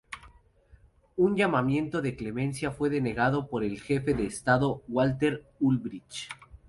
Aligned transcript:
Un 1.15 1.35
llamamiento 1.35 2.01
de 2.01 2.15
clemencia 2.15 2.71
fue 2.71 2.89
denegado 2.89 3.47
por 3.47 3.63
el 3.63 3.79
Jefe 3.79 4.15
de 4.15 4.25
Estado 4.25 4.81
Walter 4.87 5.45
Ulbricht. 5.59 6.31